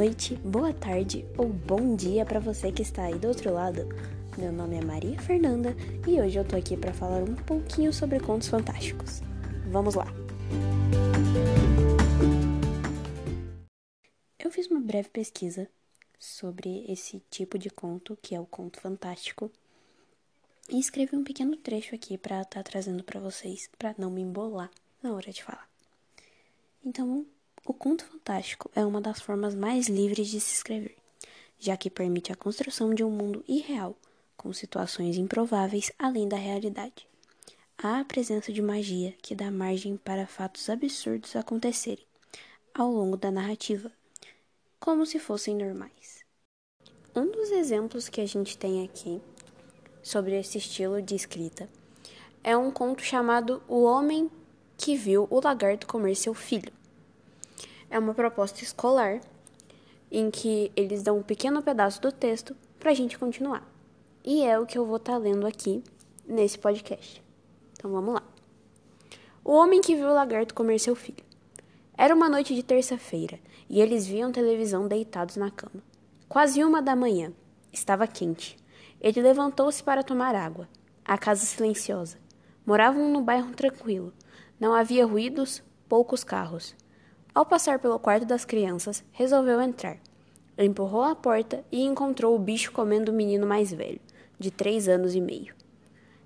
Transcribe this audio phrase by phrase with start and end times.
[0.00, 3.86] noite, boa tarde ou bom dia para você que está aí do outro lado.
[4.38, 5.76] Meu nome é Maria Fernanda
[6.08, 9.20] e hoje eu tô aqui para falar um pouquinho sobre contos fantásticos.
[9.70, 10.06] Vamos lá.
[14.38, 15.68] Eu fiz uma breve pesquisa
[16.18, 19.50] sobre esse tipo de conto, que é o conto fantástico,
[20.70, 24.22] e escrevi um pequeno trecho aqui para estar tá trazendo para vocês, para não me
[24.22, 24.70] embolar
[25.02, 25.68] na hora de falar.
[26.82, 27.26] Então,
[27.66, 30.96] o conto fantástico é uma das formas mais livres de se escrever,
[31.58, 33.94] já que permite a construção de um mundo irreal,
[34.36, 37.06] com situações improváveis além da realidade.
[37.76, 42.04] Há a presença de magia que dá margem para fatos absurdos acontecerem
[42.74, 43.92] ao longo da narrativa,
[44.78, 46.24] como se fossem normais.
[47.14, 49.20] Um dos exemplos que a gente tem aqui
[50.02, 51.68] sobre esse estilo de escrita
[52.42, 54.30] é um conto chamado O Homem
[54.78, 56.79] que Viu o Lagarto Comer Seu Filho
[57.90, 59.20] é uma proposta escolar
[60.10, 63.68] em que eles dão um pequeno pedaço do texto para a gente continuar.
[64.24, 65.82] E é o que eu vou estar tá lendo aqui
[66.26, 67.22] nesse podcast.
[67.72, 68.22] Então vamos lá.
[69.44, 71.24] O homem que viu o lagarto comer seu filho.
[71.96, 75.82] Era uma noite de terça-feira e eles viam televisão deitados na cama.
[76.28, 77.32] Quase uma da manhã.
[77.72, 78.56] Estava quente.
[79.00, 80.68] Ele levantou-se para tomar água.
[81.04, 82.18] A casa silenciosa.
[82.64, 84.12] Moravam no bairro tranquilo.
[84.58, 86.74] Não havia ruídos, poucos carros.
[87.32, 89.98] Ao passar pelo quarto das crianças, resolveu entrar.
[90.58, 94.00] Empurrou a porta e encontrou o bicho comendo o menino mais velho,
[94.36, 95.54] de três anos e meio.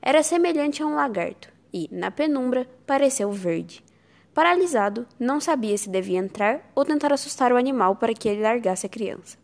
[0.00, 3.84] Era semelhante a um lagarto e, na penumbra, pareceu verde.
[4.32, 8.86] Paralisado, não sabia se devia entrar ou tentar assustar o animal para que ele largasse
[8.86, 9.36] a criança,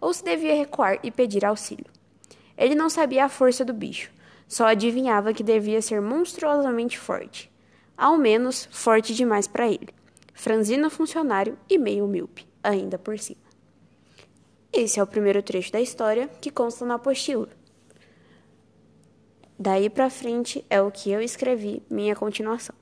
[0.00, 1.86] ou se devia recuar e pedir auxílio.
[2.58, 4.10] Ele não sabia a força do bicho,
[4.48, 7.50] só adivinhava que devia ser monstruosamente forte,
[7.96, 9.94] ao menos forte demais para ele
[10.34, 13.40] franzino funcionário e meio míope, ainda por cima.
[14.72, 17.48] Esse é o primeiro trecho da história que consta na apostila.
[19.56, 22.74] Daí para frente é o que eu escrevi, minha continuação.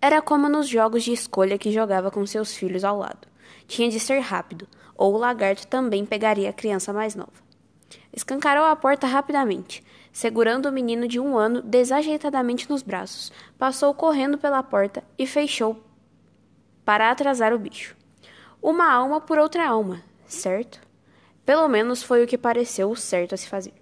[0.00, 3.26] Era como nos jogos de escolha que jogava com seus filhos ao lado.
[3.66, 7.42] Tinha de ser rápido, ou o lagarto também pegaria a criança mais nova.
[8.12, 9.82] Escancarou a porta rapidamente,
[10.12, 15.82] segurando o menino de um ano desajeitadamente nos braços, passou correndo pela porta e fechou
[16.84, 17.96] para atrasar o bicho.
[18.62, 20.80] Uma alma por outra alma, certo?
[21.44, 23.74] Pelo menos foi o que pareceu o certo a se fazer.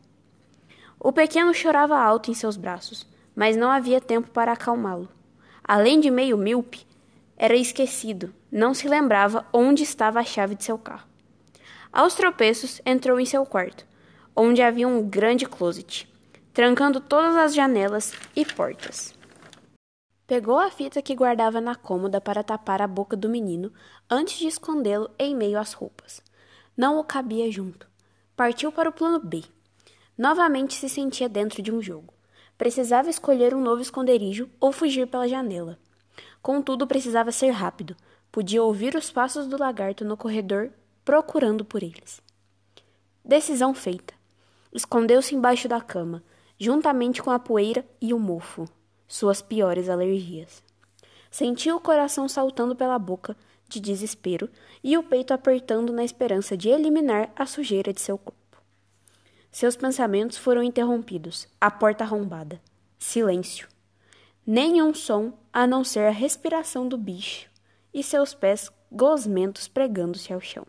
[0.99, 5.09] O pequeno chorava alto em seus braços, mas não havia tempo para acalmá-lo.
[5.65, 6.87] Além de meio míope,
[7.37, 11.07] era esquecido, não se lembrava onde estava a chave de seu carro.
[11.93, 13.87] Aos tropeços, entrou em seu quarto,
[14.35, 16.09] onde havia um grande closet,
[16.53, 19.15] trancando todas as janelas e portas.
[20.33, 23.71] Pegou a fita que guardava na cômoda para tapar a boca do menino
[24.09, 26.23] antes de escondê-lo em meio às roupas.
[26.75, 27.87] Não o cabia junto.
[28.35, 29.45] Partiu para o plano B.
[30.17, 32.15] Novamente se sentia dentro de um jogo.
[32.57, 35.79] Precisava escolher um novo esconderijo ou fugir pela janela.
[36.41, 37.95] Contudo, precisava ser rápido.
[38.31, 40.71] Podia ouvir os passos do lagarto no corredor,
[41.05, 42.23] procurando por eles.
[43.23, 44.15] Decisão feita.
[44.73, 46.25] Escondeu-se embaixo da cama,
[46.59, 48.67] juntamente com a poeira e o mofo
[49.13, 50.63] suas piores alergias.
[51.31, 53.37] Sentiu o coração saltando pela boca
[53.69, 54.49] de desespero
[54.83, 58.59] e o peito apertando na esperança de eliminar a sujeira de seu corpo.
[59.51, 61.47] Seus pensamentos foram interrompidos.
[61.61, 62.59] A porta arrombada.
[62.99, 63.69] Silêncio.
[64.47, 67.51] Nenhum som a não ser a respiração do bicho
[67.93, 70.67] e seus pés gosmentos pregando-se ao chão.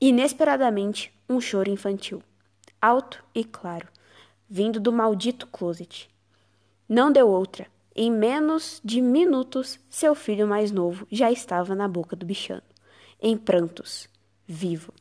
[0.00, 2.20] Inesperadamente, um choro infantil,
[2.82, 3.86] alto e claro,
[4.50, 6.10] vindo do maldito closet.
[6.88, 7.66] Não deu outra.
[7.94, 12.62] Em menos de minutos, seu filho mais novo já estava na boca do bichano,
[13.20, 14.08] em prantos,
[14.46, 14.94] vivo.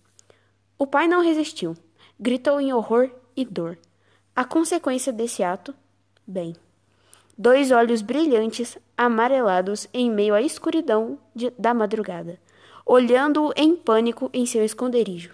[0.78, 1.78] O pai não resistiu.
[2.20, 3.78] Gritou em horror e dor.
[4.36, 5.74] A consequência desse ato?
[6.26, 6.56] Bem,
[7.38, 12.40] dois olhos brilhantes, amarelados em meio à escuridão de, da madrugada,
[12.86, 15.34] olhando-o em pânico em seu esconderijo.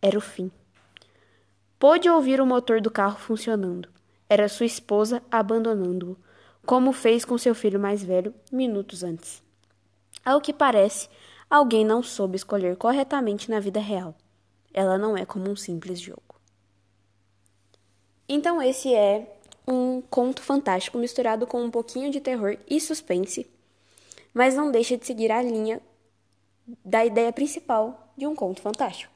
[0.00, 0.50] Era o fim.
[1.78, 3.88] Pôde ouvir o motor do carro funcionando.
[4.32, 6.16] Era sua esposa abandonando-o,
[6.64, 9.42] como fez com seu filho mais velho minutos antes.
[10.24, 11.06] Ao que parece,
[11.50, 14.14] alguém não soube escolher corretamente na vida real.
[14.72, 16.40] Ela não é como um simples jogo.
[18.26, 19.36] Então, esse é
[19.68, 23.46] um conto fantástico misturado com um pouquinho de terror e suspense,
[24.32, 25.78] mas não deixa de seguir a linha
[26.82, 29.11] da ideia principal de um conto fantástico.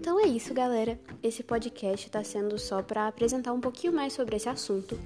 [0.00, 0.98] Então é isso, galera.
[1.22, 4.98] Esse podcast está sendo só para apresentar um pouquinho mais sobre esse assunto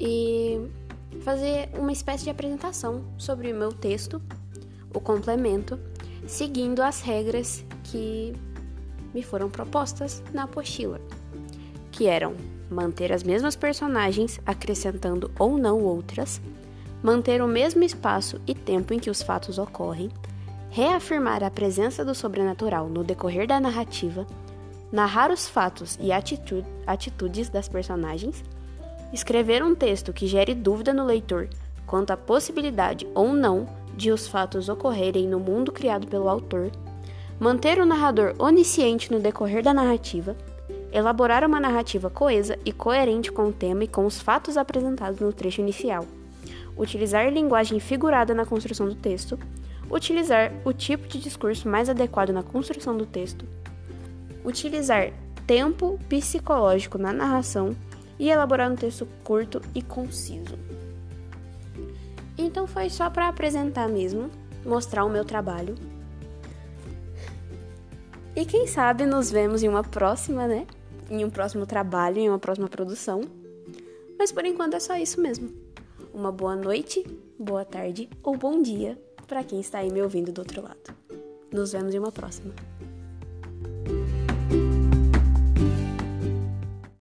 [0.00, 0.58] e
[1.20, 4.20] fazer uma espécie de apresentação sobre o meu texto,
[4.92, 5.78] o complemento,
[6.26, 8.32] seguindo as regras que
[9.14, 11.00] me foram propostas na apostila,
[11.92, 12.34] que eram
[12.68, 16.40] manter as mesmas personagens, acrescentando ou não outras,
[17.04, 20.10] manter o mesmo espaço e tempo em que os fatos ocorrem,
[20.76, 24.26] reafirmar a presença do sobrenatural no decorrer da narrativa,
[24.92, 28.44] narrar os fatos e atitudes das personagens,
[29.10, 31.48] escrever um texto que gere dúvida no leitor
[31.86, 36.70] quanto à possibilidade ou não de os fatos ocorrerem no mundo criado pelo autor,
[37.40, 40.36] manter o narrador onisciente no decorrer da narrativa,
[40.92, 45.32] elaborar uma narrativa coesa e coerente com o tema e com os fatos apresentados no
[45.32, 46.04] trecho inicial,
[46.76, 49.38] utilizar linguagem figurada na construção do texto,
[49.90, 53.44] utilizar o tipo de discurso mais adequado na construção do texto,
[54.44, 55.12] utilizar
[55.46, 57.76] tempo psicológico na narração
[58.18, 60.58] e elaborar um texto curto e conciso.
[62.36, 64.30] Então foi só para apresentar mesmo,
[64.64, 65.74] mostrar o meu trabalho.
[68.34, 70.66] E quem sabe nos vemos em uma próxima, né?
[71.08, 73.22] Em um próximo trabalho, em uma próxima produção.
[74.18, 75.50] Mas por enquanto é só isso mesmo.
[76.12, 77.06] Uma boa noite,
[77.38, 80.94] boa tarde ou bom dia para quem está aí me ouvindo do outro lado.
[81.52, 82.54] Nos vemos em uma próxima.